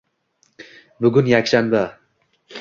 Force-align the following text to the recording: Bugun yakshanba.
Bugun 1.01 1.25
yakshanba. 1.33 1.83